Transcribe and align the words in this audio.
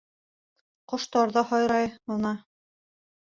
Ҡоштар 0.93 1.33
ҙа 1.35 1.43
һайрай, 1.51 1.91
ана. 2.17 2.33